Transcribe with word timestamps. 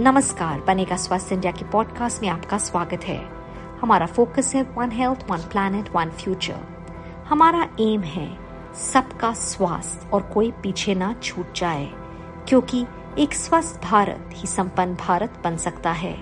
नमस्कार, 0.00 0.60
बनेगा 0.60 0.96
स्वस्थ 0.96 1.32
इंडिया 1.32 1.50
के 1.52 1.64
पॉडकास्ट 1.70 2.22
में 2.22 2.28
आपका 2.28 2.58
स्वागत 2.58 3.00
है। 3.04 3.16
हमारा 3.80 4.06
फोकस 4.06 4.52
है 4.54 4.62
one 4.76 4.90
health 4.90 5.24
one 5.30 5.40
planet 5.52 5.88
one 5.96 6.10
future 6.20 6.60
हमारा 7.28 7.68
एम 7.80 8.02
है 8.02 8.26
सबका 8.82 9.32
स्वास्थ्य 9.32 10.08
और 10.10 10.22
कोई 10.34 10.50
पीछे 10.62 10.94
ना 10.94 11.12
छूट 11.22 11.52
जाए, 11.56 11.84
क्योंकि 12.48 12.84
एक 13.18 13.34
स्वस्थ 13.34 13.80
भारत 13.82 14.30
ही 14.34 14.48
संपन्न 14.48 14.94
भारत 14.96 15.40
बन 15.44 15.56
सकता 15.56 15.92
है। 15.92 16.14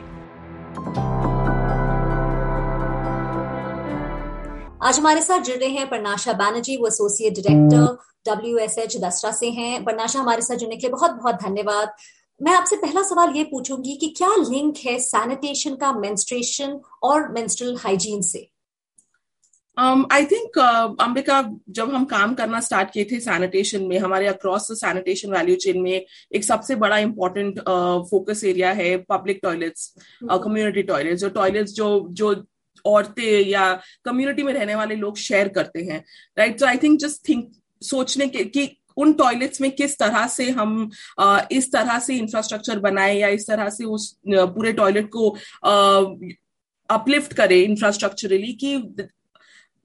आज 4.82 4.98
हमारे 4.98 5.20
साथ 5.20 5.38
जुड़ 5.40 5.56
रहे 5.56 5.70
हैं 5.70 5.88
परनाशा 5.90 6.32
बैनर्जी, 6.34 6.76
वो 6.76 6.86
associate 6.86 7.38
director 7.38 7.96
W 8.26 8.58
S 8.58 8.78
H 8.78 8.96
Dasra 9.00 9.30
से 9.32 9.50
हैं। 9.50 9.84
परनाशा, 9.84 10.20
हमारे 10.20 10.42
साथ 10.42 10.56
जुड़ने 10.56 10.76
के 10.76 10.86
लिए 10.86 10.92
बहुत 10.92 11.10
बहुत 11.12 11.42
धन्यवाद। 11.42 11.92
मैं 12.40 12.52
आपसे 12.52 12.76
पहला 12.76 13.02
सवाल 13.02 13.32
ये 13.36 13.44
पूछूँगी 13.44 13.96
कि 13.96 14.08
क्या 14.08 14.28
लिंक 14.28 14.76
है 14.76 14.98
सैनिटेशन 14.98 15.74
का 15.76 15.92
मेंस्ट्रुएशन 15.92 16.80
और 17.02 17.32
मेंस्ट्रुअल 17.32 17.76
हाइजीन 17.76 18.22
से? 18.22 18.48
I 19.78 20.22
um, 20.24 20.30
think 20.32 20.58
uh, 20.58 21.02
Ambika 21.02 21.42
जब 21.68 21.94
हम 21.94 22.04
काम 22.04 22.34
करना 22.34 22.60
स्टार्ट 22.60 22.90
किए 22.90 23.04
थे 23.04 23.20
सैनिटेशन 23.20 23.82
में 23.82 23.98
हमारे 23.98 24.26
across 24.26 24.70
the 24.72 24.74
sanitation 24.74 25.32
value 25.32 25.56
chain 25.56 25.80
में 25.80 25.92
एक 26.34 26.44
सबसे 26.44 26.74
बड़ा 26.76 26.98
इंपॉर्टेंट 26.98 27.58
फोकस 28.10 28.44
एरिया 28.44 28.72
है 28.72 28.96
पब्लिक 29.08 29.40
टॉयलेट्स 29.42 29.92
कम्युनिटी 30.24 30.82
टॉयलेट्स 30.82 31.20
जो 31.20 31.28
टॉयलेट्स 31.28 31.72
जो 31.72 32.08
जो 32.10 32.34
औरतें 32.84 33.48
या 33.48 33.72
कम्युनिटी 34.04 34.42
में 34.42 34.52
रहने 34.52 34.74
वाले 34.74 34.94
लोग 34.94 35.16
शेयर 35.16 35.48
करते 35.48 35.82
हैं 35.82 36.04
right 36.38 36.60
so 36.60 36.66
I 36.66 36.76
think 36.76 37.00
just 37.00 37.28
think 37.28 37.50
सोचने 37.82 38.28
के 38.28 38.44
कि 38.44 38.77
उन 38.98 39.12
टॉयलेट्स 39.12 39.60
में 39.60 39.70
किस 39.70 39.98
तरह 39.98 40.26
से 40.28 40.48
हम 40.50 40.90
इस 41.52 41.72
तरह 41.72 41.98
से 41.98 42.16
इंफ्रास्ट्रक्चर 42.16 42.78
बनाए 42.78 43.18
या 43.18 43.28
इस 43.38 43.46
तरह 43.48 43.68
से 43.70 43.84
उस 43.84 44.10
पूरे 44.28 44.72
टॉयलेट 44.72 45.10
को 45.16 45.28
अपलिफ्ट 46.88 47.32
करें 47.32 47.56
इंफ्रास्ट्रक्चरली 47.56 48.52
कि 48.64 48.76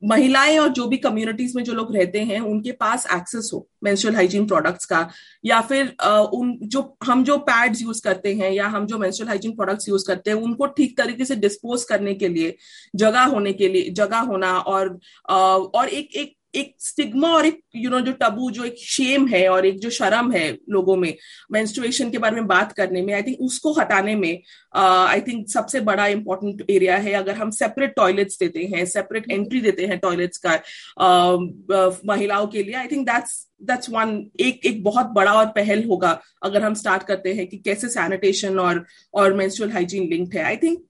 महिलाएँ 0.02 0.58
और 0.60 0.70
जो 0.70 0.86
भी 0.88 0.98
कम्युनिटीज 0.98 1.56
में 1.56 1.64
जो 1.64 1.74
लोग 1.74 1.94
रहते 1.96 2.20
हैं, 2.20 2.40
उनके 2.40 2.72
पास 2.72 3.06
एक्सेस 3.14 3.50
हो 3.54 3.68
मेंस्ट्रुअल 3.84 4.16
हाइजीन 4.16 4.48
प्रोडक्ट्स 4.48 4.86
का 4.86 5.08
या 5.46 5.60
फिर 5.62 5.96
उन 6.34 6.58
जो, 6.64 6.98
हम 7.04 7.24
जो 7.24 7.38
पैड्स 7.50 7.82
यूज़ 7.82 8.02
करते 8.04 8.34
हैं 8.36 8.52
या 8.52 8.68
हम 8.68 8.86
जो 8.86 8.98
मेंस्ट्रुअल 8.98 9.30
हाइजीन 9.30 9.56
प्रोडक्ट्स 9.56 9.90
यूज़ 9.90 10.06
करते 10.08 10.32
हैं, 10.32 10.38
उनको 10.38 10.66
ठीक 10.78 10.98
तरीके 10.98 11.26
से 11.26 11.36
डिस्पोज 11.36 11.84
करने 11.84 12.14
के 12.16 12.28
लिए, 12.28 12.56
जगह 12.96 13.24
होने 13.26 13.54
के 13.54 13.68
लिए, 13.68 13.90
जगह 13.92 14.20
होना 14.32 14.58
और 14.60 14.98
और 15.30 15.90
एक 15.90 16.16
एक 16.16 16.36
एक 16.56 16.76
स्टिग्मा 16.80 17.28
और 17.28 17.46
एक 17.46 17.62
यू 17.76 17.90
नो 17.90 18.00
जो 18.00 18.12
टबू 18.12 18.52
जो 18.52 18.64
एक 18.64 18.76
शेम 18.78 19.28
है 19.28 19.50
और 19.50 19.66
एक 19.66 19.80
जो 19.80 19.90
शर्म 19.90 20.32
है 20.32 20.58
लोगों 20.70 20.96
में 20.96 21.14
मेंस्ट्रुएशन 21.52 22.12
के 22.12 22.18
बारे 22.18 22.36
में 22.36 22.48
बात 22.48 22.72
करने 22.72 23.02
में 23.02 23.14
आई 23.14 23.22
थिंक 23.22 23.42
उसको 23.42 23.74
हटाने 23.74 24.16
में 24.16 24.42
आई 24.76 25.22
uh, 25.22 25.28
थिंक 25.28 25.50
सबसे 25.50 25.80
बड़ा 25.80 26.08
इंपॉर्टेंट 26.08 26.66
एरिया 26.70 26.98
है 26.98 27.12
अगर 27.12 27.36
हम 27.36 27.50
सेपरेट 27.52 27.94
टॉयलेट्स 27.96 28.40
देते 28.40 28.60
हैं 28.60 28.86
सेपरेट 28.86 29.32
एंट्री 29.32 29.62
देते 29.62 29.86
हैं 29.86 30.00
टॉयलेट्स 30.00 30.42
का 30.46 30.60
uh, 31.02 31.96
महिलाओं 32.06 32.48
के 32.48 32.64
लिए 32.64 32.74
I 32.74 32.88
think 32.88 33.08
that's 33.08 33.50
that's 33.64 33.90
one 33.90 34.30
एक 34.40 34.66
एक 34.66 34.84
बहुत 34.84 35.06
बड़ा 35.06 35.34
और 35.34 35.46
पहल 35.46 35.84
होगा 35.84 36.22
अगर 36.44 36.62
हम 36.62 36.74
स्टार्ट 36.74 37.04
करते 37.04 37.34
हैं 37.34 37.48
कि 37.48 37.58
कैसे 37.58 37.90
सैनिटेशन 37.90 38.60
और 38.60 38.86
और 39.14 39.34
मेंस्ट्रुअल 39.34 39.72
हाइजीन 39.72 40.10
लिंक्ड 40.10 40.38
है। 40.38 40.44
आई 40.44 40.58
थिंक 40.58 40.84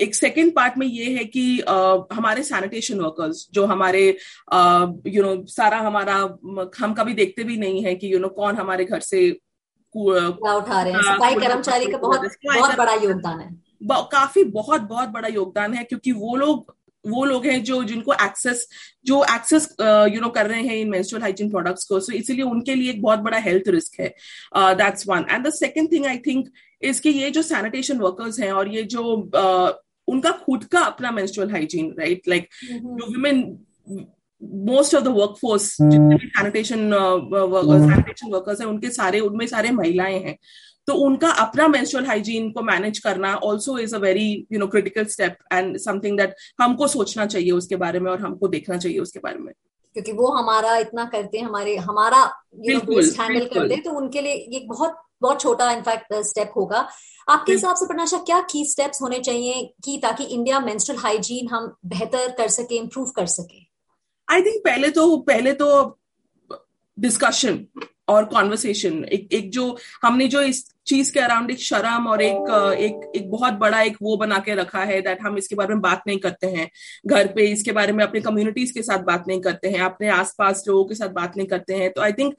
एक 0.00 0.14
सेकेंड 0.14 0.54
पार्ट 0.54 0.78
में 0.78 0.86
ये 0.86 1.16
है 1.16 1.24
कि 1.24 1.58
uh, 1.58 2.04
हमारे 2.12 2.42
सैनिटेशन 2.42 3.00
वर्कर्स 3.00 3.48
जो 3.54 3.66
हमारे 3.66 4.06
यू 4.08 5.22
नो 5.22 5.28
you 5.28 5.36
know, 5.36 5.48
सारा 5.48 5.78
हमारा 5.78 6.14
हम 6.78 6.94
कभी 6.94 7.14
देखते 7.14 7.44
भी 7.44 7.56
नहीं 7.56 7.84
है 7.84 7.94
कि 7.94 8.06
यू 8.06 8.12
you 8.12 8.20
नो 8.20 8.28
know, 8.28 8.36
कौन 8.36 8.56
हमारे 8.56 8.84
घर 8.84 9.00
से 9.00 9.30
उठा 9.96 10.82
रहे 10.82 10.92
हैं। 10.92 11.02
सफ़ाई 11.02 11.34
कर्मचारी 11.34 11.86
का 11.86 11.98
बहुत 11.98 12.20
बहुत 12.44 12.76
बड़ा 12.76 12.94
योगदान 12.94 13.40
है। 13.40 13.48
काफ़ी 14.12 14.44
बहुत 14.44 14.80
बहुत 14.80 15.08
बड़ा 15.08 15.28
योगदान 15.28 15.74
है 15.74 15.84
क्योंकि 15.84 16.12
वो 16.12 16.36
लोग 16.36 16.74
वो 17.04 17.24
लोग 17.24 17.46
हैं 17.46 17.62
जो 17.64 17.84
जिनको 17.84 18.12
एक्सेस 18.12 18.68
जो 19.06 19.24
एक्सेस 19.24 19.68
यू 19.80 20.20
नो 20.20 20.28
कर 20.28 20.46
रहे 20.46 20.62
हैं 20.62 20.76
इन 20.76 20.88
मेंस्ट्रुअल 20.90 21.22
हाइजीन 21.22 21.50
प्रोडक्ट्स 21.50 21.84
को 21.84 22.00
सो 22.00 22.12
so, 22.12 22.18
इसीलिए 22.18 22.42
उनके 22.42 22.74
लिए 22.74 22.90
एक 22.90 23.02
बहुत 23.02 23.18
बड़ा 23.18 23.38
हेल्थ 23.38 23.68
रिस्क 23.68 24.00
है। 24.00 24.08
That's 24.56 25.08
one 25.08 25.26
and 25.30 25.46
the 25.46 25.50
second 25.50 25.92
thing 25.92 26.06
I 26.06 26.18
think 26.18 26.48
इसके 26.82 27.10
ये 27.10 27.30
जो 27.30 27.42
सैनिटेशन 27.42 27.98
वर्कर्स 27.98 28.40
हैं 28.40 28.52
और 28.52 28.68
ये 28.68 28.82
जो 28.82 29.02
uh, 29.36 29.85
उनका 30.08 30.30
खुद 30.44 30.64
का 30.64 30.80
अपना 30.80 31.10
मेंस्ट्रुअल 31.10 31.50
हाइजीन 31.50 31.94
राइट 31.98 32.28
लाइक 32.28 32.48
जो 32.72 33.06
women 33.06 33.42
most 34.66 34.94
of 34.94 35.04
the 35.04 35.08
workforce 35.40 35.76
जितने 35.82 36.16
भी 36.16 36.26
सैनिटेशन 36.28 36.90
सैनिटेशन 36.92 38.30
वर्कर्स 38.32 38.60
हैं 38.60 38.68
उनके 38.68 38.90
सारे 38.90 39.20
उनमें 39.20 39.46
सारे 39.46 39.70
महिलाएँ 39.70 40.18
हैं। 40.22 40.36
तो 40.86 40.94
उनका 40.94 41.28
अपना 41.28 41.68
मेंस्ट्रुअल 41.68 42.06
हाइजीन 42.06 42.50
को 42.52 42.62
मैनेज 42.62 42.98
करना 42.98 43.34
also 43.34 43.78
is 43.78 43.94
a 43.96 43.98
very 43.98 44.46
you 44.52 44.58
know 44.58 44.66
critical 44.66 45.04
step 45.04 45.38
and 45.52 45.76
something 45.78 46.18
that 46.18 46.34
हमको 46.60 46.86
सोचना 46.86 47.26
चाहिए 47.26 47.50
उसके 47.50 47.76
बारे 47.76 48.00
में 48.00 48.10
और 48.10 48.20
हमको 48.20 48.48
देखना 48.48 48.76
चाहिए 48.76 48.98
उसके 48.98 49.18
बारे 49.18 49.38
में। 49.38 49.52
क्योंकि 49.94 50.12
वो 50.12 50.26
हमारा 50.26 50.76
इतना 50.76 51.04
करते 51.04 51.38
हैं 51.38 51.44
हमारे 51.44 51.76
हमारा 51.76 52.22
हैंडल 52.68 53.46
करते 53.46 53.74
हैं 53.74 53.82
तो 53.82 53.90
उनके 53.90 54.20
लिए 54.20 54.34
ये 54.52 54.60
बहुत 54.68 54.96
बहुत 55.22 55.40
छोटा 55.40 55.70
इनफैक्ट 55.72 56.14
स्टेप 56.24 56.52
होगा। 56.56 56.88
आपके 57.28 57.52
हिसाब 57.52 57.76
से 57.76 57.86
प्रनाशा 57.86 58.18
क्या 58.18 58.40
की 58.50 58.64
स्टेप्स 58.64 59.02
होने 59.02 59.18
चाहिए 59.20 59.62
कि 59.84 59.98
ताकि 60.02 60.24
इंडिया 60.24 60.60
मेंस्ट्रुअल 60.60 61.00
हाइजीन 61.02 61.48
हम 61.48 61.74
बेहतर 61.86 62.30
कर 62.32 62.48
सके 62.50 62.76
इम्प्रूव 62.76 63.10
कर 63.16 63.26
सके? 63.26 63.60
आई 64.28 64.42
थिंक 64.42 64.62
पहले 64.64 64.90
तो 64.90 65.16
पहले 65.26 65.52
तो 65.52 65.98
डिस्कशन 66.98 67.64
और 68.08 68.24
कॉन्वर्सेशन 68.24 69.04
एक 69.04 69.28
एक 69.32 69.50
जो 69.52 69.76
हमने 70.02 70.26
जो 70.28 70.40
इस 70.42 70.64
चीज़ 70.86 71.12
के 71.12 71.20
अराउंड 71.20 71.50
एक 71.50 71.60
शर्म 71.60 72.06
और 72.08 72.22
एक 72.22 72.50
एक 72.80 73.10
एक 73.16 73.30
बहुत 73.30 73.54
बड़ा 73.54 73.80
एक 73.82 73.96
वो 74.02 74.16
बना 74.16 74.38
के 74.38 74.54
रखा 74.54 74.82
है 74.84 75.00
दैट 75.02 75.22
हम 75.22 75.38
इसके 75.38 75.54
बारे 75.54 75.74
में 75.74 75.80
बात 75.82 76.02
नहीं 76.06 76.18
करते 76.18 76.46
हैं। 76.46 76.68
घर 77.06 77.26
पे 77.26 77.46
इसके 77.52 77.72
बारे 77.72 77.92
में 77.92 78.04
अपने 78.04 78.20
कम्युनिटीज 78.20 78.70
के 78.70 78.82
साथ 78.82 79.04
बात 79.04 79.24
नहीं 79.28 79.40
करते 79.40 79.68
हैं 79.68 79.80
अपने 79.80 80.08
आसपास 80.10 80.64
लोगों 80.68 80.84
के 80.84 80.94
साथ 80.94 81.08
बात 81.14 81.36
नहीं 81.36 81.46
करते 81.46 81.74
हैं। 81.74 81.92
तो 81.92 82.02
आई 82.02 82.12
थिंक 82.12 82.34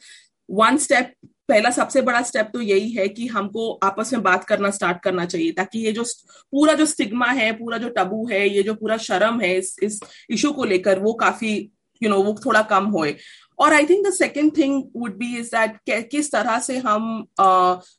वन 0.49 0.77
स्टेप 0.77 1.13
पहला 1.49 1.69
सबसे 1.69 2.01
बड़ा 2.01 2.21
स्टेप 2.21 2.49
तो 2.53 2.61
यही 2.61 2.91
है 2.91 3.07
कि 3.07 3.27
हमको 3.27 3.71
आपस 3.83 4.13
में 4.13 4.23
बात 4.23 4.43
करना 4.43 4.71
स्टार्ट 4.71 5.01
करना 5.03 5.25
चाहिए 5.25 5.51
ताकि 5.51 5.79
ये 5.79 5.91
जो 5.91 6.03
पूरा 6.51 6.73
जो 6.73 6.85
स्टिग्मा 6.85 7.27
है 7.31 7.51
पूरा 7.51 7.77
जो 7.77 7.89
टबू 7.89 8.27
है 8.27 8.47
ये 8.49 8.63
जो 8.63 8.73
पूरा 8.73 8.97
शर्म 8.97 9.41
है 9.41 9.57
इस 9.57 9.75
इस 9.83 9.99
इशू 10.29 10.51
को 10.51 10.63
लेकर 10.63 10.99
वो 10.99 11.13
काफ़ी 11.13 11.53
यू 12.01 12.09
you 12.09 12.09
नो 12.09 12.15
know, 12.15 12.25
वो 12.25 12.41
थोड़ा 12.45 12.61
कम 12.61 12.85
होए। 12.85 13.15
और 13.59 13.73
I 13.73 13.85
think 13.85 14.05
the 14.07 14.09
second 14.13 14.51
thing 14.57 14.83
would 14.95 15.15
be 15.17 15.37
is 15.37 15.47
that 15.55 16.09
किस 16.11 16.31
तरह 16.31 16.59
से 16.59 16.77
हम 16.77 17.27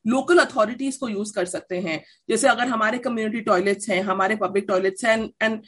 लोकल 0.06 0.38
uh, 0.38 0.46
अथॉरिटीज 0.46 0.96
को 0.96 1.08
यूज़ 1.08 1.32
कर 1.34 1.44
सकते 1.44 1.78
हैं। 1.78 2.02
जैसे 2.28 2.48
अगर 2.48 2.68
हमारे 2.68 2.98
कम्युनिटी 2.98 3.40
टॉयलेट्स 3.40 3.88
हैं 3.90 4.02
हमारे 4.02 4.36
पब्लिक 4.36 4.64
टॉयलेट्स 4.68 5.04
हैं 5.04 5.18
एंड 5.42 5.60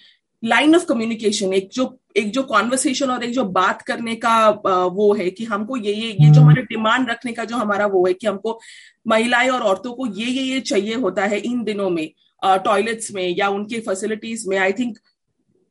लाइन 0.44 0.76
ऑफ़ 0.76 0.84
कम्युनिकेशन 0.84 1.52
एक 1.52 1.68
जो 1.72 1.98
एक 2.16 2.30
जो 2.30 2.42
कॉन्वर्सेशन 2.42 3.10
और 3.10 3.24
एक 3.24 3.30
जो 3.30 3.44
बात 3.44 3.82
करने 3.82 4.14
का 4.14 4.48
वो 4.88 5.14
है 5.14 5.30
कि 5.30 5.44
हमको 5.44 5.76
ये 5.76 5.92
ये 5.92 6.10
ये 6.10 6.30
जो 6.30 6.40
हमारे 6.40 6.62
डिमांड 6.62 7.10
रखने 7.10 7.32
का 7.32 7.44
जो 7.44 7.56
हमारा 7.56 7.86
वो 7.86 8.06
है 8.06 8.12
कि 8.14 8.26
हमको 8.26 8.60
महिलाएँ 9.06 9.48
और 9.48 9.60
औरतों 9.60 9.92
को 9.92 10.06
ये 10.06 10.26
ये 10.26 10.42
ये 10.42 10.60
चाहिए 10.60 10.94
होता 10.94 11.24
है 11.24 11.38
इन 11.38 11.64
दिनों 11.64 11.90
में 11.90 12.10
टॉयलेट्स 12.44 13.12
में 13.12 13.36
या 13.38 13.48
उनके 13.48 13.80
फैसिलिटीज़ 13.80 14.48
में। 14.48 14.58
आई 14.58 14.72
थिंक 14.72 14.98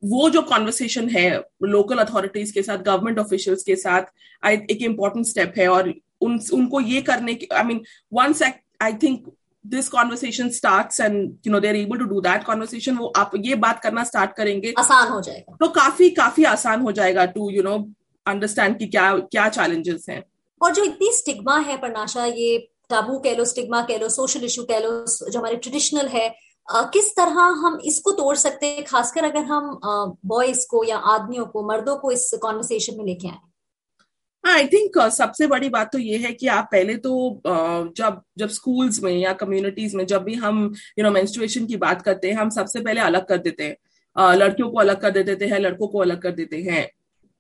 वो 0.05 0.29
जो 0.29 0.41
कॉन्वर्सेशन 0.41 1.09
है 1.09 1.43
लोकल 1.63 1.97
अथॉरिटीज 1.97 2.51
के 2.51 2.61
साथ 2.61 2.77
गवर्नमेंट 2.77 3.19
ऑफिशियल्स 3.19 3.63
के 3.63 3.75
साथ 3.75 4.01
एक 4.45 4.81
इंपॉर्टेंट 4.81 5.25
स्टेप 5.25 5.53
है 5.57 5.67
और 5.67 5.93
उन 6.21 6.39
उनको 6.53 6.81
ये 6.81 7.01
करने 7.01 7.33
की 7.33 7.47
I 7.53 7.63
mean 7.63 7.81
once 8.13 8.43
I 8.81 8.93
think 8.93 9.31
this 9.69 9.89
conversation 9.89 10.49
start 10.51 10.99
and 11.01 11.15
you 11.47 11.53
know 11.53 11.59
they're 11.59 11.75
able 11.75 11.97
to 11.97 12.05
do 12.05 12.21
that 12.21 12.43
conversation 12.43 12.97
वो 12.97 13.11
आप 13.17 13.31
ये 13.37 13.55
बात 13.57 13.79
करना 13.79 14.03
स्टार्ट 14.03 14.35
करेंगे 14.37 14.73
आसान 14.79 15.07
हो 15.09 15.21
जाएगा। 15.21 15.55
तो 15.59 15.67
काफ़ी 15.73 16.09
काफ़ी 16.15 16.43
आसान 16.47 16.81
हो 16.81 16.91
जाएगा 16.91 17.25
टू 17.33 17.49
यू 17.51 17.63
नो 17.63 17.77
अंडरस्टैंड 18.25 18.77
कि 18.79 18.87
क्या 18.87 19.13
क्या 19.17 19.47
चैलेंजेस 19.51 20.05
हैं। 20.09 20.23
और 20.61 20.73
जो 20.73 20.83
इतनी 20.83 21.11
स्टिग्मा 21.13 21.57
है 21.59 21.77
परनाशा 21.77 22.25
ये 22.25 22.57
टाबू 22.89 23.17
कह 23.19 23.35
लो 23.35 23.45
स्टिग्मा 23.45 23.81
कह 23.83 23.97
लो 23.97 24.09
सोशल 24.09 24.43
इशू 24.45 24.63
कह 24.63 24.79
लो 24.79 24.91
जो 25.07 25.39
हमारे 25.39 25.55
ट्रेडिशनल 25.57 26.07
है 26.09 26.29
किस 26.93 27.11
तरह 27.15 27.39
हम 27.59 27.77
इसको 27.85 28.11
तोड़ 28.13 28.35
सकते 28.37 28.67
हैं? 28.67 28.83
खासकर 28.85 29.23
अगर 29.25 29.43
हम 29.45 30.17
बॉयज़ 30.25 30.65
को 30.69 30.83
या 30.83 30.97
आदमियों 31.13 31.45
को 31.45 31.63
मर्दों 31.67 31.95
को 31.97 32.11
इस 32.11 32.29
कॉन्वर्सेशन 32.41 32.97
में 32.97 33.05
लेके 33.05 33.27
आए। 33.27 33.37
आई 34.49 34.67
थिंक 34.67 35.09
सबसे 35.09 35.47
बड़ी 35.47 35.69
बात 35.69 35.91
तो 35.91 35.97
ये 35.97 36.17
है 36.17 36.31
कि 36.31 36.47
आप 36.47 36.69
पहले 36.71 36.95
तो 36.95 37.41
uh, 37.47 37.97
जब 37.97 38.21
जब 38.37 38.49
स्कूल्स 38.49 39.03
में 39.03 39.11
या 39.11 39.33
कम्युनिटीज 39.33 39.95
में 39.95 40.05
जब 40.05 40.23
भी 40.23 40.33
हम 40.33 40.75
यू 40.99 41.03
नो 41.03 41.11
मेंस्ट्रुएशन 41.11 41.65
की 41.65 41.77
बात 41.77 42.01
करते 42.01 42.27
हैं 42.27 42.35
हम 42.35 42.49
सबसे 42.49 42.81
पहले 42.81 43.01
अलग 43.01 43.25
कर 43.25 43.37
देते 43.37 43.63
हैं। 43.63 43.75
uh, 44.19 44.35
लड़कियों 44.35 44.69
को 44.69 44.77
अलग 44.77 45.01
कर 45.01 45.23
देते 45.23 45.45
हैं 45.45 45.59
लड़कों 45.59 45.87
को 45.87 45.99
अलग 45.99 46.21
कर 46.21 46.31
देते 46.31 46.61
हैं। 46.61 46.89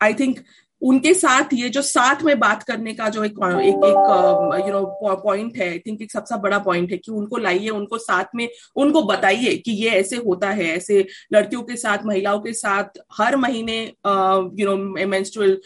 आई 0.01 0.13
थिंक 0.13 0.39
उनके 0.81 1.13
साथ 1.13 1.53
ये 1.53 1.69
जो 1.69 1.81
साथ 1.81 2.23
में 2.23 2.39
बात 2.39 2.63
करने 2.63 2.93
का 2.93 3.09
जो 3.09 3.23
एक 3.23 3.31
एक 3.31 3.75
एक 3.85 4.67
यू 4.67 4.73
नो 4.73 5.15
पॉइंट 5.15 5.57
है 5.57 5.69
आई 5.69 5.79
थिंक 5.79 6.01
एक 6.01 6.11
सबसे 6.11 6.37
बड़ा 6.37 6.59
पॉइंट 6.59 6.91
है 6.91 6.97
कि 6.97 7.11
उनको 7.11 7.37
लाइए 7.37 7.69
उनको 7.69 7.97
साथ 7.97 8.35
में 8.35 8.47
उनको 8.75 9.03
बताइए 9.03 9.55
कि 9.55 9.71
ये 9.71 9.89
ऐसे 9.89 10.15
होता 10.15 10.49
है 10.49 10.65
ऐसे 10.65 11.05
लड़कियों 11.33 11.61
के 11.61 11.75
साथ 11.75 12.05
महिलाओं 12.05 12.39
के 12.39 12.53
साथ 12.53 12.99
हर 13.17 13.35
महीने 13.35 13.81
यू 13.83 14.65
नो 14.65 14.75
मेंस्ट्रुअल 15.05 15.57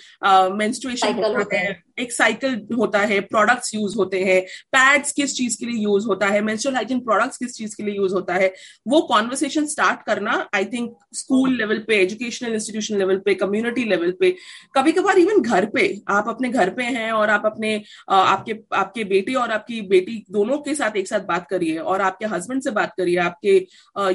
मेंस्ट्रुएशन 0.54 1.24
होता 1.24 1.58
है। 1.58 1.84
एक 1.98 2.12
साइकिल 2.14 2.56
होता 2.78 3.00
है 3.02 3.20
प्रोडक्ट्स 3.24 3.74
यूज़ 3.76 3.96
होते 3.98 4.24
हैं 4.24 4.40
पैड्स 4.74 5.12
किस 5.14 5.36
चीज़ 5.36 5.58
के 5.60 5.66
लिए 5.66 5.84
यूज़ 5.84 6.08
होता 6.08 6.28
है 6.28 6.42
मेंस्ट्रुअल 6.42 6.76
हाइजीन 6.76 7.00
प्रोडक्ट्स 7.02 7.38
किस 7.38 7.56
चीज़ 7.56 7.76
के 7.78 7.84
लिए 7.84 7.96
यूज़ 7.96 8.14
होता 8.14 8.34
है, 8.34 8.54
वो 8.88 9.02
कॉन्वर्सेशन 9.10 9.66
स्टार्ट 9.68 10.02
करना 10.06 10.34
आई 10.56 10.66
थिंक 10.66 10.96
स्कूल 11.16 11.58
लेवल 11.58 11.84
पे 11.88 12.02
एजुकेशनल 12.02 12.54
इंस्टीट्यूशन 12.54 12.98
लेवल 12.98 13.18
पे 13.26 13.36
कम्युनिटी 13.36 13.84
लेवल 13.90 14.12
पे 14.20 14.36
कभी 14.76 14.92
कभार 14.92 15.20
इवन 15.20 15.42
घर 15.42 15.66
पे, 15.66 15.88
आप 16.10 16.30
अपने 16.30 16.50
घर 16.50 16.70
पे 16.74 16.84
हैं 16.84 17.12
और 17.12 17.30
आप 17.30 17.46
अपने 17.46 17.82
आपके 18.12 18.60
आपके 18.76 19.04
बेटे 19.06 19.34
और 19.36 19.52
आपकी 19.52 19.82
बेटी 19.90 20.24
दोनों 20.32 20.58
के 20.60 20.76
साथ 20.76 20.98
एक 20.98 21.08
साथ 21.08 21.26
बात 21.28 21.48
करिए 21.50 21.78
और 21.78 22.02
आपके 22.02 22.26
हस्बैंड 22.26 22.62
से 22.64 22.72
बात 22.72 22.94
करिए, 22.98 23.18
आपके 23.20 23.58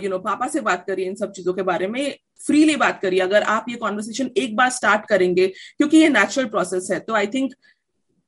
यू 0.04 0.10
नो 0.10 0.18
पापा 0.20 0.48
से 0.48 0.60
बात 0.62 0.84
करिए 0.86 1.06
इन 1.06 1.14
सब 1.16 1.32
चीज़ों 1.32 1.54
के 1.54 1.62
बारे 1.62 1.86
में 1.88 2.16
फ्रीली 2.40 2.76
बात 2.76 3.00
करिए 3.02 3.20
अगर 3.20 3.42
आप 3.54 3.64
ये 3.68 3.76
कॉन्वर्सेशन 3.76 4.30
एक 4.36 4.56
बार 4.56 4.70
स्टार्ट 4.70 5.08
करेंगे 5.08 5.46
क्योंकि 5.46 5.96
ये 5.96 6.08
नेचुरल 6.10 6.46
प्रोसेस 6.48 6.88
है 6.92 6.98
तो 7.00 7.14
आई 7.14 7.26
थिंक 7.26 7.54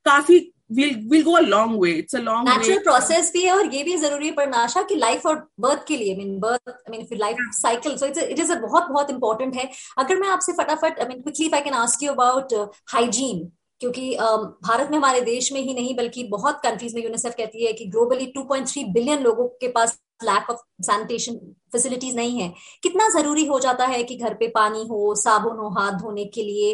काफ़ी 0.05 0.39
we'll 0.69 0.95
we'll 1.05 1.23
go 1.23 1.37
a 1.37 1.43
long 1.43 1.77
way 1.77 1.91
it's 1.93 2.13
a 2.13 2.21
long 2.21 2.45
natural 2.45 2.77
way. 2.77 2.83
process 2.83 3.31
भी 3.31 3.43
है 3.43 3.51
और 3.51 3.73
ये 3.75 3.83
भी 3.83 3.95
ज़रूरी 3.97 4.27
है 4.27 4.33
पर 4.33 4.47
नाशा 4.49 4.81
की 4.83 4.95
लाइफ 4.95 5.25
और 5.25 5.35
बर्थ 5.59 5.85
के 5.87 5.97
लिए 5.97 6.13
I 6.13 6.17
mean 6.17 6.39
birth 6.39 6.69
I 6.69 6.97
mean 6.97 7.17
life 7.19 7.37
cycle 7.53 7.97
so 7.97 8.05
it's 8.05 8.19
it 8.19 8.39
is 8.39 8.51
a 8.51 8.59
बहुत 8.61 8.87
बहुत 8.89 9.09
इंपॉर्टेंट 9.11 9.55
है 9.55 9.69
अगर 9.97 10.19
मैं 10.19 10.29
आपसे 10.29 10.53
फटाफट 10.53 10.99
I 10.99 11.07
mean 11.07 11.21
quickly 11.21 11.45
if 11.45 11.55
I 11.55 11.61
can 11.61 11.73
ask 11.75 12.03
you 12.03 12.11
about 12.11 12.53
hygiene 12.93 13.49
क्योंकि 13.81 14.09
um, 14.15 14.41
भारत 14.63 14.89
में 14.91 14.97
हमारे 14.97 15.21
देश 15.23 15.51
में 15.51 15.61
ही 15.61 15.73
नहीं 15.73 15.95
बल्कि 15.95 16.23
बहुत 16.31 16.59
कंट्रीज़ 16.63 16.95
में 16.95 17.03
यूनिसेफ 17.03 17.33
कहती 17.37 17.65
है 17.65 17.71
कि 17.73 17.85
ग्लोबली 17.87 18.31
2.3 18.37 18.91
बिलियन 18.93 19.23
लोगों 19.23 19.47
के 19.61 19.67
पास 19.67 19.97
लैक 20.23 20.49
ऑफ़ 20.49 20.59
सैनिटेशन 20.81 21.35
फैसिलिटीज़ 21.73 22.15
नहीं 22.15 22.39
है। 22.41 22.53
कितना 22.83 23.09
ज़रूरी 23.09 23.45
हो 23.45 23.59
जाता 23.59 23.85
है 23.87 24.03
कि 24.03 24.15
घर 24.17 24.33
पे 24.33 24.47
पानी 24.55 24.85
हो, 24.87 25.13
साबुन 25.15 25.57
हो, 25.57 25.69
हाथ 25.79 25.99
धोने 25.99 26.25
के 26.25 26.43
लिए? 26.43 26.71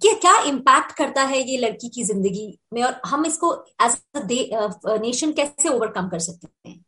ये 0.00 0.14
क्या 0.14 0.36
इम्पैक्ट 0.44 0.92
करता 0.92 1.22
है 1.22 1.40
ये 1.42 1.56
लड़की 1.58 1.88
की 1.88 2.04
ज़िंदगी 2.04 2.58
में? 2.72 2.82
और 2.82 3.00
हम 3.06 3.26
इसको 3.26 3.54
एज 3.82 3.96
नेशन 5.00 5.32
कैसे 5.32 5.68
ओवरकम 5.68 6.08
कर 6.08 6.18
सकते 6.18 6.68
हैं? 6.68 6.84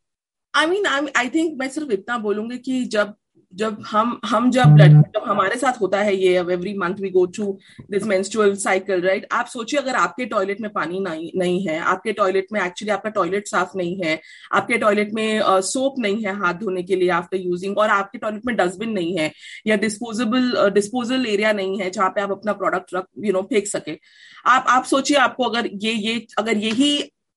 आई 0.55 0.67
मीन 0.67 0.87
आई 0.87 1.29
थिंक 1.29 1.59
मैं 1.59 1.69
सिर्फ़ 1.69 1.93
इतना 1.93 2.19
बोलूँगी 2.19 2.59
कि 2.59 2.85
जब 2.87 3.15
जब 3.57 3.77
हम 3.91 4.21
हम 4.25 4.51
जब 4.51 4.75
ब्लड 4.75 4.93
जब 5.15 5.23
हमारे 5.27 5.57
साथ 5.57 5.81
होता 5.81 6.01
है 6.01 6.15
ये 6.17 6.37
अब 6.37 6.51
every 6.51 6.73
month 6.79 6.95
we 7.01 7.11
go 7.11 7.27
through 7.27 7.47
this 7.91 8.03
menstrual 8.03 8.55
cycle 8.55 9.01
right 9.01 9.27
आप 9.33 9.47
सोचिए 9.47 9.81
अगर 9.81 9.95
आपके 9.95 10.25
टॉयलेट 10.27 10.61
में 10.61 10.71
पानी 10.73 11.01
नहीं 11.01 11.31
नहीं 11.37 11.67
है 11.69 11.79
आपके 11.79 12.13
टॉयलेट 12.13 12.47
में 12.53 12.61
एक्चुअली 12.61 12.93
आपका 12.93 13.11
टॉयलेट 13.11 13.49
साफ़ 13.49 13.77
नहीं 13.77 14.01
है 14.05 14.21
आपके 14.53 14.79
टॉयलेट 14.79 15.13
में 15.15 15.41
सोप 15.45 15.95
uh, 15.97 16.03
नहीं 16.03 16.25
है 16.25 16.37
हाथ 16.37 16.55
धोने 16.55 16.83
के 16.83 16.97
लिए 16.97 17.09
आफ्टर 17.11 17.37
यूजिंग 17.37 17.79
और 17.79 17.91
आपके 17.91 18.19
टॉयलेट 18.19 18.47
में 18.47 18.55
डस्टबिन 18.57 18.91
नहीं 18.91 19.17
है 19.19 19.31
या 19.67 19.77
डिस्पोजेबल 19.77 20.71
डिस्पोजल 20.71 21.27
एरिया 21.27 21.53
नहीं 21.53 21.81
है 21.81 21.91
जहाँ 21.91 22.09
पे 22.11 22.21
आप 22.21 22.31
अपना 22.31 22.53
प्रोडक्ट 22.53 22.95
रख 22.95 23.07
यू 23.25 23.33
नो 23.33 23.43
फेंक 23.43 23.67
सके। 23.67 23.99
आप 24.47 24.65
आप 24.69 24.85
सोचिए 24.85 25.17
आपको 25.19 25.45
अगर 25.45 25.71
ये 25.75 25.93
ये 25.93 26.27
अगर 26.39 26.57
यही 26.59 26.93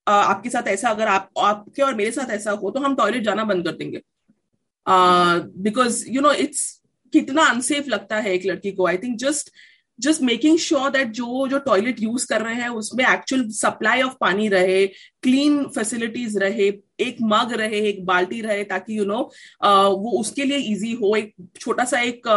आपके 0.07 0.49
साथ 0.49 0.67
ऐसा 0.67 0.89
अगर 0.89 1.07
आप 1.07 1.29
आपके 1.39 1.81
और 1.81 1.95
मेरे 1.95 2.11
साथ 2.11 2.31
ऐसा 2.31 2.51
हो 2.51 2.71
तो 2.71 2.79
हम 2.79 2.95
टॉयलेट 2.95 3.23
जाना 3.23 3.43
बंद 3.43 3.65
कर 3.65 3.71
देंगे। 3.71 4.01
बिकॉज़ 4.89 6.03
यू 6.09 6.21
नो 6.21 6.31
इट्स 6.45 6.67
कितना 7.13 7.45
अनसेफ 7.45 7.87
लगता 7.87 8.19
है 8.19 8.33
एक 8.33 8.45
लड़की 8.45 8.71
को. 8.71 8.87
I 8.87 8.97
think 8.97 9.17
just 9.19 9.51
just 9.99 10.21
making 10.21 10.57
sure 10.57 10.89
that 10.89 11.07
जो 11.11 11.47
जो 11.47 11.57
टॉयलेट 11.59 12.01
यूज़ 12.01 12.25
कर 12.27 12.41
रहे 12.41 12.55
हैं 12.55 12.69
उसमें 12.81 13.03
एक्चुअल 13.05 13.47
सप्लाई 13.51 14.01
ऑफ़ 14.01 14.13
पानी 14.21 14.47
रहे 14.49 14.85
क्लीन 15.23 15.63
फैसिलिटीज़ 15.75 16.37
रहे 16.39 16.67
एक 17.01 17.17
मग 17.21 17.53
रहे 17.53 17.79
एक 17.89 18.05
बाल्टी 18.05 18.39
रहे 18.41 18.63
ताकि 18.63 18.97
you 18.97 19.03
you 19.03 19.07
know 19.07 19.17
know, 19.17 19.25
uh, 19.65 19.99
वो 19.99 20.19
उसके 20.19 20.43
लिए 20.45 20.57
इजी 20.71 20.93
हो. 20.93 21.15
एक 21.15 21.33
छोटा 21.59 21.83
सा 21.83 21.99
एक 21.99 22.27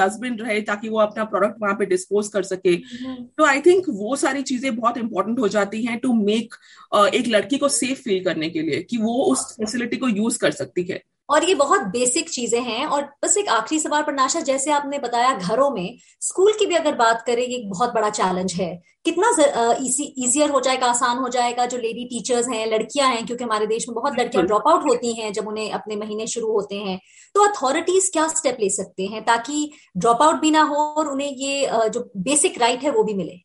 डस्टबिन 0.00 0.34
um, 0.34 0.40
रहे 0.40 0.60
ताकि 0.60 0.88
वो 0.88 0.98
अपना 1.00 1.24
प्रोडक्ट 1.24 1.62
वहाँ 1.62 1.74
पे 1.78 1.86
डिस्पोज 1.86 2.28
कर 2.28 2.42
सके. 2.42 2.76
तो 2.76 3.44
आई 3.44 3.60
थिंक 3.60 3.84
वो 3.88 4.16
सारी 4.16 4.42
चीज़ें 4.42 4.74
बहुत 4.76 4.98
इंपॉर्टेंट 4.98 5.38
हो 5.40 5.48
जाती 5.48 5.84
हैं 5.84 5.98
टू 5.98 6.12
मेक 6.24 6.54
uh, 6.94 7.08
एक 7.14 7.28
लड़की 7.28 7.58
को 7.58 7.68
सेफ़ 7.68 8.02
फील 8.02 8.24
करने 8.24 8.50
के 8.50 8.62
लिए 8.62 8.82
कि 8.82 8.96
वो 8.98 9.22
उस 9.24 9.44
फैसिलिटी 9.60 9.96
को 9.96 10.08
यूज़ 10.08 10.38
कर 10.38 10.50
सकती 10.50 10.82
है. 10.90 11.02
और 11.28 11.44
ये 11.44 11.54
बहुत 11.54 11.80
बेसिक 11.88 12.30
चीज़ें 12.30 12.60
हैं 12.60 12.86
और 12.86 13.02
बस 13.24 13.36
एक 13.36 13.48
आखिरी 13.48 13.80
सवाल 13.80 14.02
पर 14.02 14.12
नाशा 14.12 14.40
जैसे 14.40 14.70
आपने 14.70 14.98
बताया 14.98 15.32
घरों 15.34 15.70
में 15.70 15.96
स्कूल 16.20 16.52
की 16.52 16.66
भी 16.66 16.74
अगर 16.74 16.94
बात 16.94 17.22
करें 17.26 17.42
ये 17.42 17.62
बहुत 17.66 17.92
बड़ा 17.94 18.10
चैलेंज 18.10 18.52
है। 18.52 18.82
कितना 19.04 19.30
इजियर 19.30 20.50
हो 20.50 20.60
जाएगा 20.60 20.86
आसान 20.86 21.18
हो 21.18 21.28
जाएगा 21.28 21.66
जो 21.66 21.78
लेडी 21.78 22.04
टीचर्स 22.04 22.48
हैं 22.48 22.66
लड़कियाँ 22.66 23.08
हैं 23.10 23.24
क्योंकि 23.26 23.44
हमारे 23.44 23.66
देश 23.66 23.88
में 23.88 23.94
बहुत 23.94 24.18
लड़कियाँ 24.18 24.44
ड्रॉप 24.46 24.68
आउट 24.68 24.84
होती 24.84 25.12
हैं 25.12 25.32
जब 25.32 25.48
उन्हें 25.48 25.72
अपने 25.72 25.96
महीने 25.96 26.26
शुरू 26.26 26.52
होते 26.52 26.76
हैं। 26.76 26.98
तो 27.34 27.46
अथॉरिटीज 27.46 28.10
क्या 28.12 28.28
स्टेप 28.28 28.56
ले 28.60 28.70
सकते 28.70 29.06
हैं 29.06 29.24
ताकि 29.24 29.70
ड्रॉप 29.96 30.22
आउट 30.22 30.40
भी 30.40 30.50
ना 30.50 30.62
हो 30.62 30.76
और 30.76 31.08
उन्हें 31.08 31.28
ये 31.28 31.88
जो 31.88 32.10
बेसिक 32.16 32.60
राइट 32.60 32.82
है 32.82 32.90
वो 32.90 33.04
भी 33.04 33.14
मिले? 33.14 33.40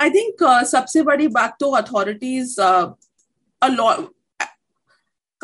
आई 0.00 0.10
थिंक 0.10 0.44
uh, 0.44 0.64
सबसे 0.64 1.02
बड़ी 1.02 1.28
बात 1.28 1.56
तो 1.60 1.70
authorities 1.70 2.56
uh, 2.60 4.02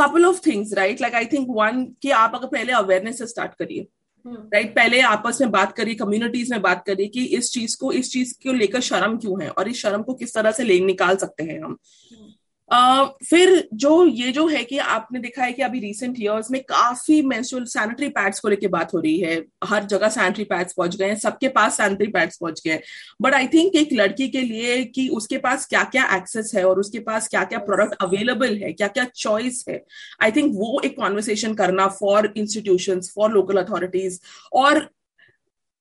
couple 0.00 0.24
of 0.24 0.40
things 0.46 0.72
right 0.74 1.00
like 1.00 1.14
I 1.14 1.26
think 1.26 1.46
one 1.50 1.84
कि 2.02 2.10
आप 2.10 2.32
अगर 2.34 2.46
पहले 2.46 2.72
अवेयरनेस 2.72 3.18
से 3.18 3.26
स्टार्ट 3.26 3.54
करिए 3.54 3.86
राइट 4.24 4.54
right? 4.54 4.76
पहले 4.76 5.00
आपस 5.00 5.40
में 5.40 5.50
बात 5.50 5.72
करिए 5.72 5.94
कम्युनिटीज 5.94 6.50
में 6.50 6.62
बात 6.62 6.84
करिए 6.86 7.06
कि 7.06 7.24
इस 7.38 7.52
चीज़ 7.52 7.76
को 7.80 7.92
इस 7.92 8.12
चीज़ 8.12 8.34
को 8.44 8.52
लेकर 8.52 8.80
शर्म 8.80 9.18
क्यों 9.18 9.42
है 9.42 9.48
और 9.50 9.68
इस 9.68 9.82
शर्म 9.82 10.02
को 10.02 10.14
किस 10.14 10.34
तरह 10.34 10.50
से 10.50 10.64
ले 10.64 10.80
निकाल 10.80 11.16
सकते 11.16 11.44
हैं 11.44 11.60
हम 11.62 11.76
hmm. 12.12 12.33
Uh, 12.72 13.08
फिर 13.24 13.68
जो 13.74 14.06
ये 14.06 14.30
जो 14.32 14.46
है 14.48 14.62
कि 14.64 14.78
आपने 14.78 15.20
देखा 15.20 15.42
है 15.44 15.52
कि 15.52 15.62
अभी 15.62 15.80
रिसेंट 15.80 16.16
ईयर्स 16.20 16.50
में 16.50 16.60
काफ़ी 16.62 17.20
मेंस्ट्रुअल 17.22 17.64
सैनिटरी 17.64 18.08
पैड्स 18.08 18.40
को 18.40 18.48
लेके 18.48 18.68
बात 18.68 18.94
हो 18.94 19.00
रही 19.00 19.18
है। 19.20 19.44
हर 19.64 19.84
जगह 19.84 20.08
सैनिटरी 20.08 20.44
पैड्स 20.44 20.72
पहुँच 20.72 20.96
गए 20.96 21.08
हैं 21.08 21.16
सबके 21.16 21.48
पास 21.48 21.76
सैनिटरी 21.76 22.06
पैड्स 22.06 22.36
पहुँच 22.36 22.62
गए 22.66 22.72
हैं। 22.72 22.82
बट 23.22 23.34
आई 23.34 23.46
थिंक 23.46 23.76
एक 23.76 23.92
लड़की 23.92 24.28
के 24.28 24.42
लिए 24.42 24.84
कि 24.84 25.08
उसके 25.08 25.38
पास 25.38 25.66
क्या 25.66 25.82
क्या 25.84 26.16
एक्सेस 26.16 26.52
है 26.54 26.64
और 26.64 26.80
उसके 26.80 26.98
पास 26.98 27.28
क्या 27.28 27.44
क्या 27.44 27.58
प्रोडक्ट 27.58 28.02
अवेलेबल 28.02 28.56
है 28.56 28.72
क्या 28.72 28.88
क्या 28.88 29.04
चॉइस 29.16 29.64
है 29.68 29.82
आई 30.22 30.32
थिंक 30.32 30.52
वो 30.54 30.80
एक 30.84 30.96
कॉन्वर्सेशन 30.96 31.54
करना 31.54 31.86
for 31.86 32.32
institution 32.36 33.00
for 33.00 33.30
local 33.30 33.62
authorities 33.62 34.20
और 34.52 34.88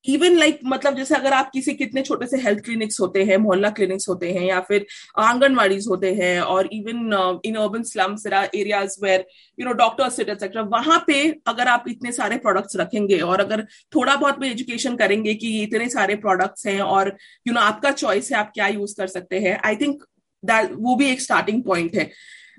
इवन 0.07 0.35
लाइक 0.35 0.55
like, 0.55 0.71
मतलब 0.71 0.95
जैसे 0.95 1.15
अगर 1.15 1.33
आप 1.33 1.51
किसी 1.51 1.73
कितने 1.73 2.01
छोटे 2.01 2.27
से 2.27 2.37
हेल्थ 2.37 2.59
क्लिनिक्स 2.59 2.99
होते 2.99 3.23
हैं 3.23 3.37
मोहल्ला 3.37 3.69
क्लिनिक्स 3.69 4.09
होते 4.09 4.31
हैं 4.31 4.41
या 4.41 4.59
फिर 4.59 4.85
आंगनवाड़ीज 5.17 5.87
होते 5.87 6.13
हैं 6.13 6.41
और 6.41 6.69
even 6.73 7.41
in 7.45 7.55
urban 7.55 7.83
slums 7.83 8.25
areas 8.27 8.97
where 9.03 9.25
you 9.59 9.65
know 9.65 9.71
doctors 9.71 10.19
etcetera 10.19 10.61
वहाँ 10.61 11.03
पे 11.07 11.41
अगर 11.47 11.67
आप 11.67 11.83
इतने 11.87 12.11
सारे 12.11 12.37
प्रोडक्ट्स 12.37 12.75
रखेंगे 12.75 13.19
और 13.19 13.39
अगर 13.39 13.61
थोड़ा 13.95 14.15
बहुत 14.15 14.39
भी 14.39 14.49
एजुकेशन 14.49 14.95
करेंगे 14.95 15.33
कि 15.33 15.63
इतने 15.63 15.89
सारे 15.89 16.15
प्रोडक्ट्स 16.15 16.67
हैं 16.67 16.81
और 16.81 17.07
यू 17.07 17.53
you 17.53 17.53
नो 17.53 17.61
know, 17.61 17.73
आपका 17.73 17.91
चॉइस 17.91 18.31
है 18.31 18.37
आप 18.37 18.51
क्या 18.53 18.67
यूज़ 18.67 18.95
कर 18.97 19.07
सकते 19.07 19.39
हैं 19.39 19.59
आई 19.65 19.75
थिंक 19.75 20.03
दैट 20.45 20.69
वो 20.73 20.95
भी 20.95 21.11
एक 21.11 21.21
स्टार्टिंग 21.21 21.63
पॉइंट 21.63 21.95
है. 21.95 22.11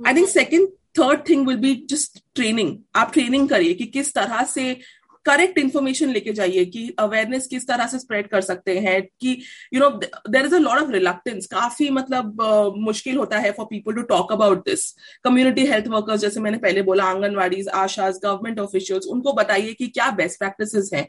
I 0.07 0.15
think 0.15 0.29
second 0.29 0.69
third 0.99 1.29
thing 1.29 1.49
will 1.49 1.57
be 1.57 1.87
just 1.91 2.25
training 2.35 2.79
आप 2.97 3.13
ट्रेनिंग 3.13 3.49
करिए 3.49 3.75
कि 3.75 3.87
किस 3.87 4.15
तरह 4.15 4.43
से 4.43 4.81
करेक्ट 5.27 5.59
इन्फॉर्मेशन 5.59 6.11
लेके 6.11 6.33
जाइए 6.33 6.65
कि 6.65 6.95
अवेयरनेस 6.99 7.47
किस 7.47 7.67
तरह 7.69 7.87
से 7.87 7.99
स्प्रेड 7.99 8.29
कर 8.29 8.41
सकते 8.41 8.79
हैं 8.79 9.03
कि 9.21 9.39
you 9.75 9.81
know 9.81 9.91
there 10.31 10.47
is 10.47 10.55
a 10.55 10.59
lot 10.59 10.79
of 10.79 10.91
reluctance 10.91 11.47
काफ़ी 11.47 11.91
मतलब 11.91 12.43
uh, 12.43 12.85
मुश्किल 12.85 13.17
होता 13.17 13.39
है 13.39 13.53
for 13.53 13.67
people 13.67 13.95
to 13.95 14.03
talk 14.03 14.33
about 14.33 14.65
this 14.65 14.91
community 15.25 15.67
health 15.67 15.89
workers 15.89 16.21
जैसे 16.21 16.41
मैंने 16.41 16.59
पहले 16.59 16.83
बोला 16.83 17.05
आंगनवाड़ी 17.05 17.65
आशाज 17.75 18.19
गवर्नमेंट 18.23 18.61
ऑफिशियल्स 18.61 19.07
उनको 19.07 19.33
बताइए 19.33 19.73
कि 19.73 19.87
क्या 19.89 20.11
बेस्ट 20.11 20.39
प्रैक्टिस 20.39 20.91
हैं 20.95 21.09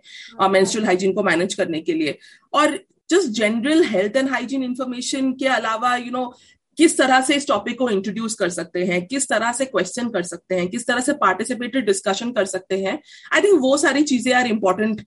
मेंस्ट्रुअल 0.49 0.85
हाइजीन 0.85 1.13
को 1.13 1.23
मैनेज 1.23 1.53
करने 1.53 1.81
के 1.81 1.93
लिए. 1.93 2.17
और 2.53 2.79
just 3.09 3.29
general 3.29 3.83
health 3.83 4.15
and 4.17 4.29
hygiene 4.29 4.63
information 4.63 5.31
के 5.33 5.47
अलावा 5.47 5.95
यू 5.95 6.03
you 6.03 6.13
नो 6.13 6.19
know, 6.19 6.33
किस 6.77 6.97
तरह 6.97 7.21
से 7.21 7.35
इस 7.35 7.47
टॉपिक 7.47 7.77
को 7.79 7.89
इंट्रोड्यूस 7.89 8.33
कर 8.35 8.49
सकते 8.51 8.83
हैं, 8.85 9.05
किस 9.07 9.27
तरह 9.29 9.51
से 9.51 9.65
क्वेश्चन 9.65 10.09
कर 10.09 10.23
सकते 10.23 10.55
हैं, 10.55 10.67
किस 10.69 10.87
तरह 10.87 11.01
से 11.01 11.13
पार्टिसिपेटेड 11.21 11.85
डिस्कशन 11.85 12.31
कर 12.33 12.45
सकते 12.47 12.77
हैं। 12.77 12.99
आई 13.33 13.41
थिंक 13.41 13.59
वो 13.61 13.75
सारी 13.77 14.03
चीज़ें 14.03 14.33
are 14.33 14.47
important 14.47 15.01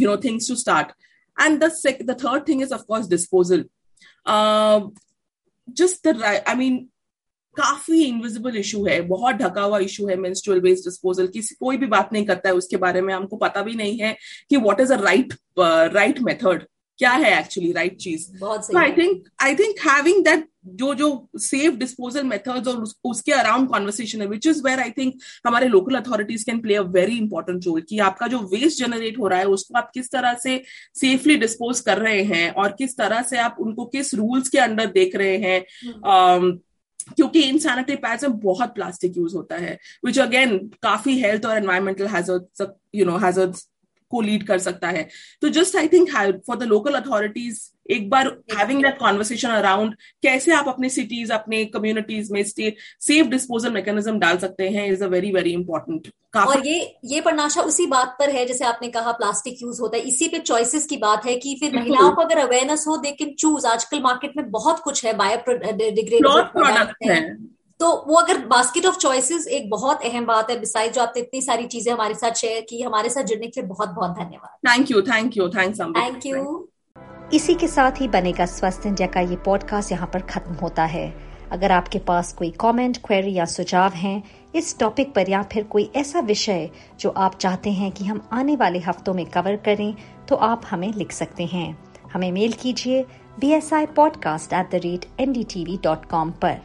you 0.00 0.08
know 0.08 0.16
things 0.24 0.48
to 0.48 0.54
start 0.56 0.92
and 1.36 1.64
the 1.64 2.16
third 2.24 2.48
thing 2.48 2.62
is 2.62 2.74
of course 2.74 3.08
disposal 3.08 3.64
just 5.68 6.08
the 6.08 6.22
I 6.22 6.54
mean 6.54 6.86
काफ़ी 7.56 8.02
इनविजिबल 8.04 8.56
इशू 8.56 8.84
है, 8.86 9.00
बहुत 9.02 9.34
ढका 9.36 9.62
हुआ 9.62 9.78
इशू 9.80 10.06
है 10.06 10.16
मेंस्ट्रुअल 10.18 10.60
वेस्ट 10.60 10.84
डिस्पोजल 10.84 11.26
की 11.26 11.40
कोई 11.60 11.76
भी 11.76 11.86
बात 11.88 12.12
नहीं 12.12 12.24
करता 12.26 12.48
है, 12.48 12.54
उसके 12.54 12.76
बारे 12.76 13.00
में 13.00 13.12
हमको 13.14 13.36
पता 13.36 13.62
भी 13.62 13.74
नहीं 13.74 13.98
है 13.98 14.16
कि 14.50 14.56
what 14.56 14.80
is 14.80 14.92
a 14.92 14.96
right 15.02 15.32
right 15.58 16.20
method 16.22 16.64
क्या 16.98 17.10
है 17.12 17.38
actually 17.38 17.72
right 17.72 17.96
cheese 17.98 18.76
I 18.76 18.92
think 18.92 19.24
I 19.42 19.54
think 19.54 19.78
having 19.80 20.24
that 20.24 20.48
जो 20.74 20.94
जो 20.94 21.08
सेफ़ 21.38 21.74
डिस्पोजल 21.74 22.22
मेथड्स 22.24 22.68
और 22.68 22.76
उस, 22.76 22.96
उसके 23.04 23.32
अराउंड 23.32 23.68
कॉन्वर्सेशन 23.68 24.20
है 24.20 24.26
which 24.26 24.46
is 24.46 24.62
where 24.62 24.80
I 24.80 24.90
think 24.90 25.14
हमारे 25.46 25.68
local 25.68 25.96
authorities 25.96 26.44
can 26.44 26.60
play 26.60 26.74
a 26.74 26.82
very 26.96 27.18
important 27.18 27.66
role 27.66 27.80
कि 27.80 27.98
आपका 28.00 28.26
जो 28.26 28.38
वेस्ट 28.52 28.78
जनरेट 28.78 29.18
हो 29.18 29.28
रहा 29.28 29.38
है 29.38 29.46
उसको 29.48 29.78
आप 29.78 29.90
किस 29.94 30.10
तरह 30.12 30.34
से 30.42 30.62
सेफली 30.96 31.36
डिस्पोज 31.36 31.80
कर 31.80 31.98
रहे 31.98 32.22
हैं 32.24 32.50
और 32.52 32.74
किस 32.78 32.96
तरह 32.96 33.22
से 33.22 33.38
आप 33.38 33.56
उनको 33.60 33.84
किस 33.88 34.14
रूल्स 34.14 34.48
के 34.48 34.58
अंडर 34.58 34.86
देख 34.92 35.16
रहे 35.16 35.36
हैं 35.38 35.60
hmm. 35.60 36.00
um, 36.06 36.58
क्योंकि 37.16 37.40
इन 37.40 37.58
सैनिटरी 37.58 37.96
पैड्स 37.96 38.24
में 38.24 38.38
बहुत 38.40 38.74
प्लास्टिक 38.74 39.16
यूज़ 39.16 39.34
होता 39.36 39.56
है 39.56 39.78
विच 40.04 40.18
अगेन 40.18 40.58
काफ़ी 40.82 41.18
हेल्थ 41.20 41.46
और 41.46 41.56
environmental 41.56 42.06
hazards 42.06 42.62
you 42.94 43.04
know 43.04 43.16
hazards 43.18 43.66
को 44.10 44.20
लीड 44.20 44.46
कर 44.46 44.58
सकता 44.58 44.88
है। 44.88 45.08
तो 45.42 45.48
just 45.50 45.76
I 45.76 45.88
think 45.88 46.10
for 46.46 46.56
the 46.56 46.62
local 46.64 46.94
authorities 46.94 47.60
एक 47.90 48.08
बार 48.10 48.26
हैविंग 48.52 48.82
दैट 48.82 48.98
कॉन्वर्सेशन 48.98 49.48
अराउंड 49.50 49.94
कैसे 50.22 50.52
आप 50.52 50.68
अपने 50.68 50.88
सिटीज़ 50.90 51.32
अपने 51.32 51.64
कम्युनिटीज 51.74 52.30
में 52.30 52.42
सेफ़ 52.42 53.26
डिस्पोजल 53.26 53.72
मैकेनिज्म 53.72 54.18
डाल 54.18 54.38
सकते 54.38 54.68
हैं 54.68 54.86
is 54.92 55.04
a 55.04 55.06
very 55.08 55.32
very 55.32 55.52
important 55.52 56.08
और 56.38 56.66
ये 56.66 56.78
ये 57.04 57.20
प्रणाशा 57.20 57.62
उसी 57.62 57.86
बात 57.86 58.16
पर 58.18 58.30
है 58.30 58.44
जैसे 58.46 58.64
आपने 58.64 58.88
कहा 58.88 59.12
प्लास्टिक 59.12 59.62
यूज़ 59.62 59.80
होता 59.80 59.96
है। 59.96 60.02
इसी 60.02 60.28
पे 60.28 60.38
चॉइसेस 60.38 60.86
की 60.86 60.96
बात 60.96 61.26
है 61.26 61.36
कि 61.36 61.56
फिर 61.60 61.76
महिलाओं 61.76 62.10
को 62.10 62.22
अगर 62.22 62.38
अवेयरनेस 62.38 62.84
हो 62.88 62.96
दे 62.96 63.12
कैन 63.12 63.34
चूज़ 63.34 63.66
आजकल 63.66 64.00
मार्केट 64.02 64.36
में 64.36 64.50
बहुत 64.50 64.80
कुछ 64.80 65.04
है 65.04 65.12
बायो 65.16 65.36
बायोडिग्रेडेबल 65.48 66.42
प्रोडक्ट 66.52 67.06
है। 67.06 67.20
तो 67.80 67.90
वो 68.08 68.14
अगर 68.16 68.38
बास्केट 68.46 68.86
ऑफ़ 68.86 68.96
चॉइसेस 68.98 69.46
एक 69.48 69.68
बहुत 69.70 70.04
अहम 70.04 70.26
बात 70.26 70.50
है। 70.50 70.58
बिसाइड 70.60 70.92
जो 70.92 71.02
आपने 71.02 71.22
इतनी 71.22 71.40
सारी 71.42 71.66
चीज़ें 71.66 71.92
हमारे 71.92 72.14
साथ 72.14 72.34
शेयर 72.34 72.60
की 72.68 72.80
हमारे 72.82 73.08
साथ 73.08 73.24
जुड़ने 73.24 73.46
के 73.46 73.60
लिए 73.60 73.68
बहुत 73.68 73.88
बहुत 73.88 74.10
धन्यवाद। 74.10 74.68
Thank 74.68 74.90
you 74.90 75.02
thank 75.02 75.36
you 75.36 75.48
thanks 75.48 75.80
thank 75.80 76.26
you 76.26 76.68
इसी 77.34 77.54
के 77.54 77.68
साथ 77.68 78.00
ही 78.00 78.08
बनेगा 78.08 78.46
स्वस्थ 78.46 78.86
इंडिया 78.86 79.08
का 79.08 79.20
ये 79.20 79.36
पॉडकास्ट 79.44 79.92
यहाँ 79.92 80.06
पर 80.12 80.20
खत्म 80.24 80.54
होता 80.54 80.84
है। 80.84 81.06
अगर 81.52 81.72
आपके 81.72 81.98
पास 81.98 82.32
कोई 82.32 82.50
कमेंट, 82.60 82.96
क्वेरी 82.98 83.32
या 83.34 83.44
सुझाव 83.44 83.92
हैं 83.94 84.22
इस 84.54 84.78
टॉपिक 84.78 85.14
पर 85.14 85.30
या 85.30 85.42
फिर 85.42 85.64
कोई 85.64 85.90
ऐसा 85.96 86.20
विषय 86.22 86.68
जो 87.00 87.10
आप 87.10 87.34
चाहते 87.34 87.70
हैं 87.72 87.90
कि 87.92 88.04
हम 88.04 88.20
आने 88.32 88.56
वाले 88.56 88.78
हफ्तों 88.78 89.14
में 89.14 89.24
कवर 89.30 89.56
करें 89.64 89.94
तो 90.28 90.36
आप 90.36 90.62
हमें 90.70 90.92
लिख 90.92 91.12
सकते 91.12 91.44
हैं। 91.44 91.76
हमें 92.12 92.30
मेल 92.32 92.52
कीजिए 92.52 93.04
B 93.40 93.52
S 93.52 93.72
I 93.72 93.86
podcast 93.96 94.52
at 94.52 94.70
the 94.70 94.80
rate 94.84 95.06
N 95.20 95.32
D 95.32 95.44
T 95.44 95.64
V 95.64 95.78
dot 95.84 96.04
com 96.06 96.30
पर। 96.42 96.58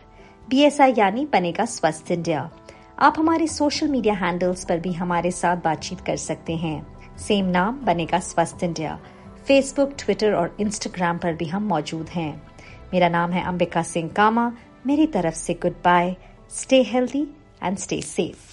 बी 0.49 0.59
एस 0.59 0.81
आई 0.81 0.93
यानी 0.97 1.25
बनेगा 1.25 1.65
स्वस्थ 1.65 2.11
इंडिया। 2.11 2.51
आप 2.99 3.15
हमारे 3.19 3.47
सोशल 3.47 3.87
मीडिया 3.87 4.13
हैंडल्स 4.13 4.65
पर 4.65 4.79
भी 4.79 4.93
हमारे 4.93 5.31
साथ 5.31 5.57
बातचीत 5.57 6.01
कर 6.01 6.15
सकते 6.15 6.55
हैं। 6.55 6.87
सेम 7.17 7.45
नाम, 7.45 7.79
Banega 7.79 8.19
Swasth 8.19 8.63
India. 8.63 8.99
Facebook 9.47 9.93
Twitter 9.99 10.33
और 10.33 10.57
इंस्टाग्राम 10.59 11.17
पर 11.17 11.33
भी 11.33 11.45
हम 11.45 11.63
मौजूद 11.63 12.09
हैं। 12.09 12.41
मेरा 12.93 13.09
नाम 13.09 13.31
है 13.31 13.43
अंबिका 13.43 13.83
सिंह 13.83 14.09
कामा। 14.09 14.51
मेरी 14.87 15.07
तरफ़ 15.07 15.35
से 15.35 15.53
goodbye 15.83 16.15
stay 16.49 16.83
healthy 16.83 17.27
and 17.63 17.77
stay 17.77 18.01
safe. 18.01 18.50